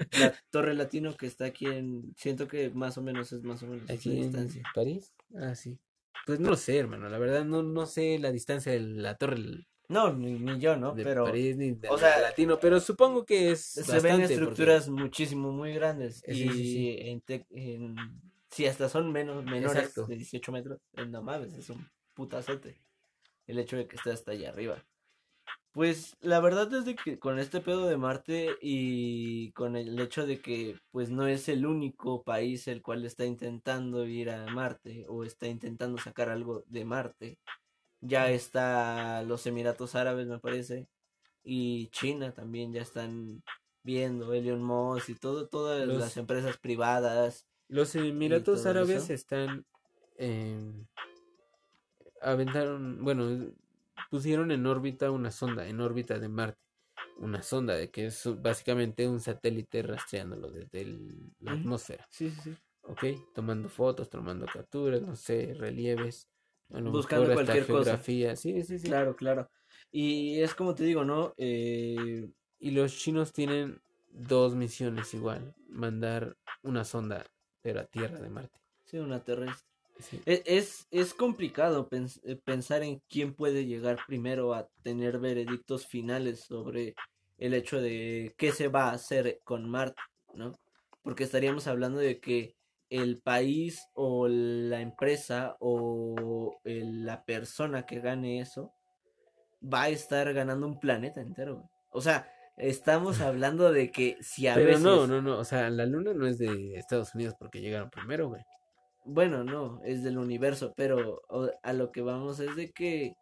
Torre 0.51 0.75
Latino 0.75 1.17
que 1.17 1.27
está 1.27 1.47
aquí 1.47 1.67
en. 1.67 2.15
Siento 2.17 2.47
que 2.47 2.71
más 2.71 2.97
o 2.99 3.03
menos 3.03 3.33
es 3.33 3.43
más 3.43 3.63
o 3.63 3.67
menos 3.67 3.91
aquí 3.91 4.11
distancia. 4.11 4.63
¿París? 4.75 5.13
Ah, 5.37 5.55
sí. 5.55 5.79
Pues 6.27 6.41
no 6.41 6.51
lo 6.51 6.57
sé, 6.57 6.79
hermano. 6.79 7.09
La 7.09 7.19
verdad, 7.19 7.45
no, 7.45 7.63
no 7.63 7.87
sé 7.87 8.19
la 8.19 8.31
distancia 8.31 8.73
de 8.73 8.81
la 8.81 9.17
Torre. 9.17 9.67
No, 9.89 10.13
ni, 10.13 10.59
yo, 10.59 10.77
¿no? 10.77 10.95
De 10.95 11.05
pero. 11.05 11.25
París, 11.25 11.57
ni 11.57 11.73
de 11.73 11.89
o 11.89 11.99
sea, 11.99 12.21
Latino, 12.21 12.59
pero 12.59 12.81
supongo 12.81 13.25
que 13.25 13.51
es. 13.51 13.61
Se 13.61 14.01
ven 14.01 14.21
estructuras 14.21 14.89
muchísimo, 14.89 15.53
muy 15.53 15.75
grandes. 15.75 16.23
y 16.27 16.97
En, 17.01 17.97
si 18.51 18.67
hasta 18.67 18.89
son 18.89 19.11
menos, 19.11 19.45
menores 19.45 19.93
de 19.95 20.17
18 20.17 20.53
metros, 20.53 20.79
no 21.09 21.23
mames, 21.23 21.53
es 21.55 21.69
un 21.71 21.89
putazote. 22.15 22.81
El 23.47 23.59
hecho 23.59 23.77
de 23.77 23.87
que 23.87 23.97
esté 23.97 24.13
hasta 24.13 24.31
allá 24.31 24.51
arriba. 24.51 24.83
Pues 25.75 26.17
la 26.21 26.39
verdad 26.39 26.73
es 26.73 26.85
de 26.85 26.95
que 26.95 27.19
con 27.19 27.41
este 27.41 27.61
pedo 27.61 27.89
de 27.89 27.97
Marte 27.97 28.57
y 28.63 29.51
con 29.53 29.75
el 29.75 29.99
hecho 29.99 30.25
de 30.25 30.41
que 30.41 30.79
pues 30.93 31.11
no 31.11 31.27
es 31.27 31.49
el 31.49 31.67
único 31.67 32.23
país 32.23 32.69
el 32.69 32.81
cual 32.81 33.05
está 33.05 33.25
intentando 33.25 34.07
ir 34.07 34.31
a 34.31 34.47
Marte 34.47 35.05
o 35.09 35.25
está 35.25 35.49
intentando 35.49 35.99
sacar 35.99 36.29
algo 36.29 36.63
de 36.69 36.85
Marte. 36.85 37.39
Ya 38.01 38.31
está 38.31 39.25
los 39.25 39.49
Emiratos 39.49 39.97
Árabes 39.97 40.29
me 40.29 40.39
parece 40.39 40.87
y 41.43 41.89
China 41.89 42.33
también 42.33 42.73
ya 42.73 42.83
están 42.83 43.43
viendo 43.83 44.33
Elon 44.33 44.63
Musk 44.63 45.09
y 45.09 45.15
todo 45.17 45.49
todas 45.49 45.89
las 45.89 46.17
empresas 46.17 46.57
privadas. 46.57 47.49
Los 47.67 47.97
Emiratos 47.97 48.65
Árabes 48.65 49.11
están 49.11 49.67
aventaron, 52.23 53.05
bueno, 53.05 53.53
pusieron 54.15 54.53
en 54.53 54.65
órbita 54.65 55.11
una 55.11 55.33
sonda, 55.33 55.67
en 55.67 55.81
órbita 55.81 56.21
de 56.21 56.29
Marte. 56.29 56.61
Una 57.19 57.43
sonda 57.43 57.75
de 57.75 57.91
que 57.91 58.07
es 58.07 58.23
básicamente 58.41 59.09
un 59.09 59.19
satélite 59.19 59.83
rastreándolo 59.83 60.53
desde 60.53 60.87
la 61.41 61.55
atmósfera. 61.55 62.07
Sí, 62.11 62.31
sí, 62.31 62.41
sí. 62.45 62.57
Ok, 62.83 63.03
tomando 63.35 63.69
fotos, 63.69 64.09
tomando 64.09 64.47
capturas, 64.47 65.03
no 65.03 65.17
sé, 65.17 65.53
relieves. 65.55 66.29
Buscando 66.69 67.33
cualquier 67.33 67.65
geografía. 67.65 68.31
cosa. 68.31 68.41
Sí, 68.41 68.63
sí, 68.63 68.79
sí. 68.79 68.87
Claro, 68.87 69.17
claro. 69.17 69.51
Y 69.91 70.39
es 70.39 70.55
como 70.55 70.77
te 70.77 70.85
digo, 70.85 71.05
¿no? 71.05 71.35
Eh... 71.37 72.31
Y 72.61 72.71
los 72.71 72.97
chinos 72.97 73.33
tienen 73.33 73.83
dos 74.13 74.55
misiones 74.55 75.13
igual. 75.13 75.57
Mandar 75.69 76.37
una 76.63 76.85
sonda, 76.85 77.27
pero 77.63 77.81
a 77.81 77.85
tierra 77.87 78.21
de 78.21 78.31
Marte. 78.31 78.61
Sí, 78.85 78.97
una 78.99 79.25
terrestre. 79.25 79.74
E, 80.27 80.43
es, 80.47 80.87
es, 80.91 81.15
complicado 81.15 81.89
eh, 81.91 82.37
pensar 82.45 82.83
en 82.83 83.03
quién 83.09 83.35
puede 83.35 83.67
llegar 83.67 83.99
primero 84.07 84.55
a 84.55 84.69
tener 84.83 85.19
veredictos 85.19 85.87
finales 85.87 86.41
sobre 86.41 86.95
el 87.39 87.55
hecho 87.55 87.81
de 87.81 88.35
qué 88.37 88.53
se 88.53 88.69
va 88.69 88.91
a 88.91 88.95
hacer 88.95 89.41
con 89.45 89.69
Marte, 89.69 90.01
¿no? 90.35 90.59
Porque 91.03 91.25
estaríamos 91.25 91.67
hablando 91.67 91.99
de 91.99 92.21
que 92.21 92.57
el 92.91 93.21
país 93.21 93.89
o 93.95 94.29
la 94.29 94.81
empresa 94.81 95.57
o 95.59 96.61
la 96.65 97.25
persona 97.25 97.87
que 97.87 98.01
gane 98.01 98.41
eso 98.41 98.73
va 99.63 99.85
a 99.85 99.89
estar 99.89 100.33
ganando 100.33 100.67
un 100.67 100.79
planeta 100.79 101.21
entero. 101.21 101.69
O 101.91 102.01
sea, 102.01 102.31
Estamos 102.57 103.21
hablando 103.21 103.73
de 103.73 103.91
que 103.91 104.17
si 104.21 104.47
a 104.47 104.55
Pero 104.55 104.67
veces... 104.67 104.83
no, 104.83 105.07
no, 105.07 105.21
no, 105.21 105.39
o 105.39 105.45
sea, 105.45 105.71
la 105.71 105.87
luna 105.87 106.13
no 106.15 106.27
es 106.27 106.39
de 106.39 106.75
Estados 106.77 107.15
Unidos 107.15 107.35
porque 107.39 107.61
llegaron 107.61 107.91
primero, 107.91 108.29
güey. 108.29 108.43
Bueno, 109.07 109.45
no, 109.45 109.81
es 109.85 110.03
del 110.03 110.19
universo, 110.19 110.73
pero 110.77 111.23
a 111.63 111.73
lo 111.73 111.93
que 111.93 112.01
vamos 112.01 112.41
es 112.41 112.57
de 112.57 112.73
que 112.73 113.15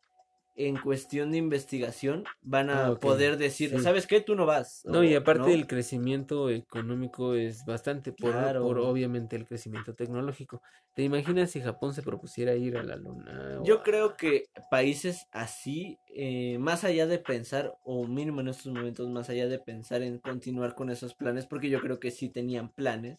en 0.54 0.76
cuestión 0.76 1.32
de 1.32 1.38
investigación 1.38 2.24
van 2.42 2.70
a 2.70 2.76
Ah, 2.86 2.90
ok, 2.92 3.00
poder 3.00 3.36
decir, 3.38 3.70
sí. 3.70 3.78
¿sabes 3.82 4.06
qué? 4.06 4.20
Tú 4.20 4.34
no 4.34 4.46
vas. 4.46 4.84
No, 4.84 4.98
o, 5.00 5.04
y 5.04 5.14
aparte 5.14 5.50
¿no? 5.50 5.54
el 5.54 5.66
crecimiento 5.66 6.50
económico 6.50 7.34
es 7.34 7.64
bastante 7.64 8.12
por, 8.12 8.32
Claro. 8.32 8.62
por 8.62 8.78
obviamente 8.78 9.36
el 9.36 9.46
crecimiento 9.46 9.94
tecnológico. 9.94 10.60
¿Te 10.94 11.02
imaginas 11.02 11.50
si 11.50 11.60
Japón 11.60 11.94
se 11.94 12.02
propusiera 12.02 12.54
ir 12.54 12.76
a 12.76 12.82
la 12.82 12.96
luna? 12.96 13.60
Yo 13.64 13.82
creo 13.82 14.16
que 14.16 14.44
países 14.70 15.26
así, 15.30 15.96
eh, 16.14 16.58
más 16.58 16.84
allá 16.84 17.06
de 17.06 17.18
pensar, 17.18 17.74
o 17.84 18.06
mínimo 18.06 18.40
en 18.40 18.48
estos 18.48 18.72
momentos, 18.72 19.08
más 19.08 19.30
allá 19.30 19.46
de 19.48 19.58
pensar 19.58 20.02
en 20.02 20.18
continuar 20.18 20.74
con 20.74 20.90
esos 20.90 21.14
planes, 21.14 21.46
porque 21.46 21.70
yo 21.70 21.80
creo 21.80 22.00
que 22.00 22.10
sí 22.10 22.28
tenían 22.28 22.70
planes 22.70 23.18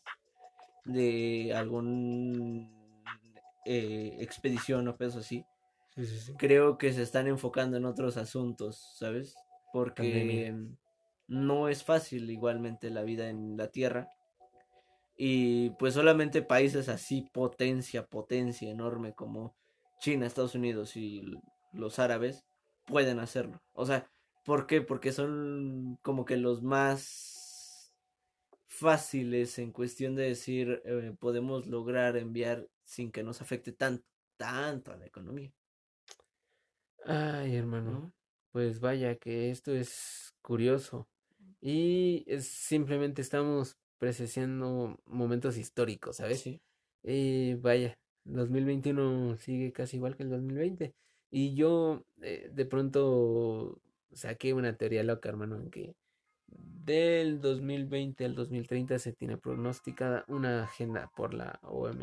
de 0.86 1.54
algún 1.56 2.70
eh, 3.66 4.18
expedición 4.20 4.88
o 4.88 4.98
peso 4.98 5.20
así, 5.20 5.46
Sí, 5.96 6.06
sí, 6.06 6.18
sí. 6.20 6.34
creo 6.38 6.78
que 6.78 6.92
se 6.92 7.04
están 7.04 7.28
enfocando 7.28 7.78
en 7.78 7.86
otros 7.86 8.18
asuntos, 8.18 8.96
¿sabes? 8.98 9.36
Porque 9.72 10.04
Pandemia. 10.04 10.56
no 11.28 11.70
es 11.70 11.84
fácil 11.84 12.30
igualmente 12.32 12.90
la 12.90 13.04
vida 13.04 13.30
en 13.30 13.58
la 13.58 13.68
Tierra. 13.70 14.08
Y 15.16 15.70
pues 15.72 15.94
solamente 15.94 16.42
países 16.42 16.90
así, 16.90 17.30
potencia, 17.34 18.06
potencia 18.08 18.70
enorme 18.72 19.14
como 19.14 19.56
China, 20.00 20.26
Estados 20.26 20.56
Unidos 20.56 20.98
y 20.98 21.24
los 21.72 22.00
árabes 22.00 22.44
pueden 22.86 23.20
hacerlo. 23.20 23.62
O 23.74 23.86
sea, 23.86 24.10
¿por 24.44 24.66
qué? 24.66 24.82
Porque 24.82 25.12
son 25.12 25.98
como 26.02 26.26
que 26.26 26.38
los 26.38 26.64
más 26.64 27.43
fáciles 28.74 29.60
en 29.60 29.72
cuestión 29.72 30.16
de 30.16 30.24
decir 30.24 30.82
eh, 30.84 31.16
podemos 31.20 31.68
lograr 31.68 32.18
enviar 32.18 32.68
sin 32.84 33.12
que 33.12 33.22
nos 33.22 33.40
afecte 33.40 33.72
tanto, 33.72 34.04
tanto 34.36 34.92
a 34.92 34.98
la 34.98 35.06
economía, 35.06 35.54
Ay, 37.06 37.56
hermano, 37.56 37.92
¿no? 37.92 38.14
pues 38.52 38.80
vaya 38.80 39.16
que 39.16 39.52
esto 39.52 39.74
es 39.74 40.34
curioso. 40.42 41.08
Y 41.62 42.24
es, 42.28 42.48
simplemente 42.48 43.22
estamos 43.22 43.78
presenciando 44.00 45.00
momentos 45.06 45.58
históricos, 45.58 46.18
¿sabes? 46.18 46.42
Sí. 46.42 46.62
Y 47.04 47.56
vaya, 47.56 47.98
2021 48.24 49.38
sigue 49.38 49.72
casi 49.72 49.98
igual 49.98 50.16
que 50.16 50.24
el 50.24 50.30
2020. 50.30 50.96
Y 51.30 51.54
yo 51.54 52.06
eh, 52.22 52.50
de 52.52 52.66
pronto 52.66 53.82
saqué 54.14 54.54
una 54.54 54.76
teoría 54.78 55.04
loca, 55.04 55.30
hermano, 55.30 55.58
en 55.58 55.70
que 55.70 55.96
del 56.48 57.40
2020 57.40 58.26
al 58.26 58.36
2030 58.36 59.00
se 59.00 59.14
tiene 59.14 59.38
pronosticada 59.38 60.26
una 60.28 60.64
agenda 60.64 61.10
por 61.16 61.34
la 61.34 61.60
OM, 61.64 62.02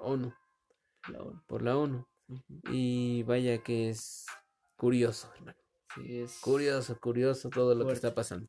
ONU, 0.00 0.32
La 1.08 1.22
ONU. 1.22 1.42
por 1.46 1.62
la 1.62 1.76
ONU. 1.76 2.06
Y 2.70 3.22
vaya 3.24 3.62
que 3.62 3.90
es 3.90 4.26
curioso, 4.76 5.30
hermano. 5.34 5.58
Sí, 5.94 6.20
es 6.20 6.40
Curioso, 6.40 6.98
curioso 6.98 7.50
todo 7.50 7.74
lo 7.74 7.86
que 7.86 7.92
está 7.92 8.14
pasando. 8.14 8.48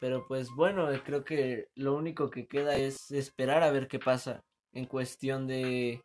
Pero 0.00 0.26
pues 0.26 0.48
bueno, 0.50 0.90
eh, 0.90 1.02
creo 1.04 1.24
que 1.24 1.68
lo 1.74 1.94
único 1.94 2.30
que 2.30 2.48
queda 2.48 2.76
es 2.76 3.10
esperar 3.10 3.62
a 3.62 3.70
ver 3.70 3.86
qué 3.86 3.98
pasa 3.98 4.42
en 4.72 4.86
cuestión 4.86 5.46
de 5.46 6.02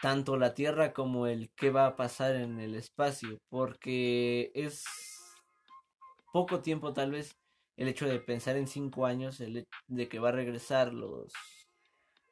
tanto 0.00 0.36
la 0.36 0.54
Tierra 0.54 0.92
como 0.92 1.26
el 1.26 1.50
qué 1.56 1.70
va 1.70 1.86
a 1.86 1.96
pasar 1.96 2.34
en 2.36 2.60
el 2.60 2.74
espacio, 2.74 3.38
porque 3.48 4.50
es 4.54 4.84
poco 6.34 6.60
tiempo 6.60 6.92
tal 6.92 7.12
vez 7.12 7.36
el 7.76 7.88
hecho 7.88 8.06
de 8.08 8.18
pensar 8.18 8.56
en 8.56 8.66
cinco 8.66 9.06
años, 9.06 9.40
el 9.40 9.66
de 9.86 10.08
que 10.08 10.18
va 10.18 10.30
a 10.30 10.32
regresar 10.32 10.92
los 10.92 11.32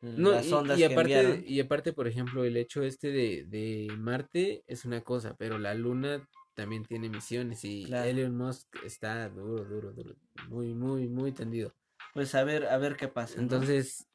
No, 0.03 0.33
las 0.33 0.53
ondas 0.53 0.79
y 0.79 0.85
aparte, 0.85 1.13
enviaron. 1.21 1.45
y 1.47 1.61
aparte, 1.61 1.93
por 1.93 2.09
ejemplo, 2.09 2.45
el 2.45 2.57
hecho 2.57 2.83
este 2.83 3.13
de, 3.13 3.45
de 3.47 3.89
Marte 3.97 4.65
es 4.67 4.85
una 4.85 5.01
cosa, 5.03 5.37
pero 5.39 5.59
la 5.59 5.75
Luna 5.75 6.29
también 6.55 6.85
tiene 6.85 7.09
misiones 7.09 7.65
y 7.65 7.87
Claro. 7.87 8.11
Elon 8.11 8.37
Musk 8.37 8.67
está 8.85 9.29
duro, 9.29 9.65
duro, 9.65 9.93
duro, 9.93 10.17
muy, 10.49 10.75
muy, 10.75 11.09
muy 11.09 11.33
tendido. 11.33 11.73
Pues 12.15 12.35
a 12.35 12.45
ver, 12.45 12.67
a 12.67 12.79
ver 12.79 12.97
qué 12.97 13.09
pasa, 13.09 13.37
¿no? 13.39 13.43
Entonces, 13.43 14.07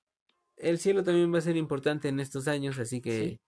el 0.58 0.80
cielo 0.80 1.04
también 1.04 1.34
va 1.34 1.40
a 1.40 1.42
ser 1.42 1.58
importante 1.58 2.10
en 2.10 2.20
estos 2.20 2.48
años, 2.48 2.80
así 2.80 3.02
que 3.02 3.12
Sí. 3.12 3.40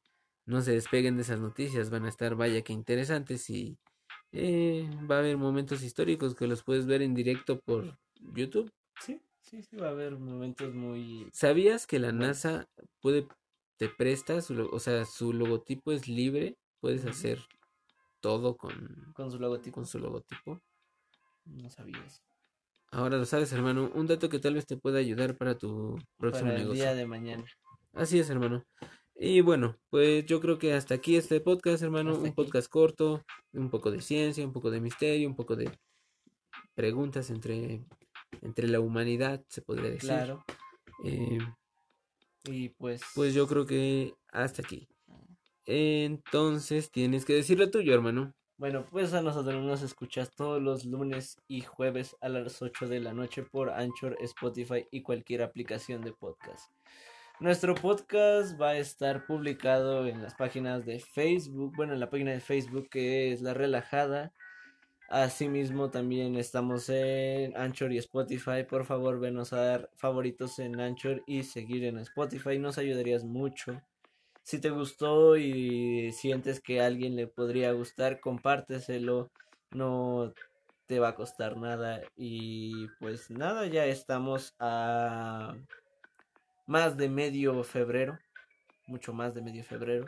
no 0.46 0.62
se 0.62 0.72
despeguen 0.74 1.18
de 1.18 1.24
esas 1.24 1.40
noticias, 1.40 1.90
van 1.90 2.06
a 2.06 2.10
estar, 2.10 2.36
vaya 2.36 2.62
que 2.64 2.74
interesantes 2.74 3.50
y 3.50 3.78
eh, 4.32 4.90
va 5.10 5.18
a 5.18 5.20
haber 5.20 5.38
momentos 5.38 5.84
históricos 5.84 6.36
que 6.36 6.48
los 6.48 6.64
puedes 6.64 6.86
ver 6.86 7.02
en 7.02 7.14
directo 7.16 7.60
por 7.60 7.98
YouTube. 8.20 8.72
sí, 9.02 9.22
sí, 9.42 9.62
sí, 9.64 9.76
va 9.78 9.88
a 9.88 9.92
haber 9.92 10.18
momentos 10.18 10.74
muy 10.74 11.30
¿Sabías 11.34 11.88
que 11.88 12.00
la. 12.00 12.12
NASA 12.12 12.68
puede, 13.02 13.28
te 13.78 13.90
presta, 13.90 14.42
su, 14.42 14.70
o 14.72 14.80
sea, 14.80 15.06
su 15.06 15.34
logotipo 15.34 15.92
es 15.92 16.08
libre, 16.08 16.58
puedes 16.80 17.06
hacer 17.06 17.40
todo 18.22 18.58
con, 18.58 19.14
con 19.14 19.32
su 19.32 19.40
logotipo. 19.40 19.76
con 19.76 19.86
su 19.86 20.00
logotipo? 20.00 20.60
No 21.46 21.70
sabía 21.70 21.98
eso. 22.06 22.22
Ahora 22.92 23.18
lo 23.18 23.26
sabes, 23.26 23.52
hermano, 23.54 23.92
un 23.94 24.08
dato 24.08 24.30
que 24.30 24.40
tal 24.40 24.56
vez 24.56 24.66
te 24.66 24.78
pueda 24.78 25.00
ayudar 25.00 25.38
para 25.38 25.58
tu 25.58 25.98
próximo 26.18 26.52
Para 26.52 26.56
el 26.56 26.62
negocio. 26.64 26.84
día 26.84 26.94
de 26.96 27.06
mañana. 27.06 27.46
Así 27.94 28.20
es, 28.20 28.30
hermano. 28.30 28.64
Y 29.22 29.42
bueno, 29.42 29.76
pues 29.90 30.26
yo 30.26 30.40
creo 30.40 30.58
que 30.58 30.74
hasta 30.74 30.96
aquí 30.96 31.18
este 31.18 31.42
podcast, 31.42 31.84
hermano, 31.84 32.12
Hasta 32.12 32.22
un 32.22 32.28
aquí. 32.28 32.36
podcast 32.36 32.70
corto, 32.70 33.22
un 33.52 33.70
poco 33.70 33.92
de 33.92 34.02
ciencia, 34.02 34.46
un 34.46 34.54
poco 34.54 34.72
de 34.72 34.80
misterio, 34.80 35.28
un 35.28 35.36
poco 35.36 35.58
de 35.58 35.70
preguntas 36.74 37.30
entre, 37.30 37.84
entre 38.42 38.68
la 38.70 38.80
humanidad, 38.80 39.44
se 39.50 39.62
podría 39.62 39.90
decir. 39.92 40.10
Claro. 40.10 40.46
Eh, 41.04 41.38
Y 42.46 42.70
pues. 42.70 43.02
pues 43.14 43.34
yo 43.34 43.46
creo 43.48 43.66
que 43.66 44.16
hasta 44.32 44.62
aquí. 44.62 44.88
Entonces 45.66 46.90
tienes 46.90 47.26
que 47.26 47.34
decir 47.34 47.60
lo 47.60 47.70
tuyo, 47.70 47.94
hermano. 47.94 48.34
Bueno, 48.58 48.86
pues 48.90 49.14
a 49.14 49.22
nosotros 49.22 49.62
nos 49.64 49.82
escuchas 49.82 50.32
todos 50.36 50.62
los 50.62 50.86
lunes 50.86 51.38
y 51.48 51.62
jueves 51.62 52.16
a 52.22 52.30
las 52.30 52.62
8 52.62 52.88
de 52.88 53.00
la 53.02 53.14
noche 53.14 53.44
por 53.44 53.70
Anchor, 53.70 54.18
Spotify 54.22 54.86
y 54.92 55.02
cualquier 55.02 55.42
aplicación 55.44 56.02
de 56.02 56.14
podcast. 56.14 56.72
Nuestro 57.40 57.74
podcast 57.74 58.60
va 58.60 58.72
a 58.72 58.78
estar 58.78 59.26
publicado 59.26 60.06
en 60.08 60.22
las 60.22 60.36
páginas 60.36 60.86
de 60.86 61.00
Facebook, 61.00 61.74
bueno, 61.74 61.94
en 61.94 62.02
la 62.02 62.10
página 62.10 62.32
de 62.32 62.42
Facebook 62.42 62.90
que 62.90 63.32
es 63.32 63.42
La 63.42 63.54
Relajada. 63.54 64.34
Asimismo, 65.08 65.90
también 65.90 66.36
estamos 66.36 66.90
en 66.90 67.56
Anchor 67.56 67.94
y 67.94 67.98
Spotify. 67.98 68.66
Por 68.70 68.84
favor, 68.84 69.22
venos 69.22 69.54
a 69.54 69.62
dar 69.62 69.90
favoritos 69.96 70.60
en 70.60 70.82
Anchor 70.82 71.24
y 71.28 71.44
seguir 71.44 71.86
en 71.86 72.00
Spotify. 72.00 72.60
Nos 72.60 72.78
ayudarías 72.78 73.24
mucho. 73.24 73.82
Si 74.44 74.60
te 74.60 74.70
gustó 74.70 75.38
y 75.38 76.12
sientes 76.12 76.60
que 76.60 76.82
a 76.82 76.88
alguien 76.88 77.16
le 77.16 77.28
podría 77.28 77.72
gustar, 77.72 78.20
compárteselo. 78.20 79.32
No 79.72 80.34
te 80.88 81.00
va 81.00 81.10
a 81.10 81.16
costar 81.16 81.56
nada. 81.56 82.02
Y 82.18 82.88
pues 83.00 83.32
nada, 83.32 83.66
ya 83.68 83.86
estamos 83.86 84.56
a 84.60 85.56
más 86.70 86.96
de 86.98 87.10
medio 87.10 87.64
febrero, 87.64 88.20
mucho 88.86 89.12
más 89.12 89.34
de 89.34 89.42
medio 89.42 89.64
febrero. 89.64 90.06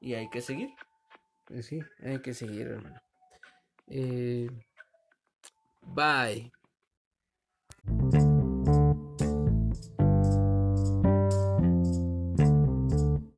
Y 0.00 0.14
hay 0.14 0.30
que 0.30 0.40
seguir. 0.40 0.70
Eh, 1.50 1.64
sí, 1.64 1.80
hay 2.00 2.22
que 2.22 2.32
seguir, 2.32 2.68
hermano. 2.68 3.00
Eh, 3.88 4.48
bye. 5.82 6.52